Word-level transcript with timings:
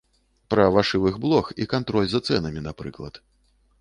Пра 0.53 0.63
вашывых 0.75 1.19
блох 1.25 1.51
і 1.65 1.67
кантроль 1.73 2.09
за 2.15 2.23
цэнамі, 2.31 2.67
напрыклад. 2.69 3.25